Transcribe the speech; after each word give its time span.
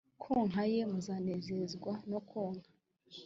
konka 0.21 0.61
ye 0.73 0.81
muzanezezwa 0.91 1.91
no 2.09 2.19
konka 2.29 2.69